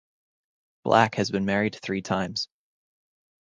Black 0.83 1.13
has 1.13 1.29
been 1.29 1.45
married 1.45 1.75
three 1.79 2.01
times. 2.01 2.49